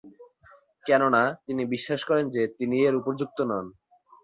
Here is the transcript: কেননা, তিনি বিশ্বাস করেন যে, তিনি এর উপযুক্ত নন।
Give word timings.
কেননা, 0.85 1.23
তিনি 1.45 1.61
বিশ্বাস 1.65 2.01
করেন 2.03 2.25
যে, 2.29 2.41
তিনি 2.57 2.75
এর 2.85 2.93
উপযুক্ত 2.95 3.37
নন। 3.41 3.65